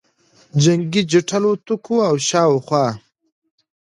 [0.63, 2.85] جنګي جټ الوتکو او شاوخوا